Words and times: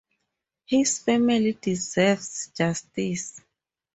His 0.65 0.97
family 0.97 1.55
deserves 1.61 2.49
justice. 2.57 3.39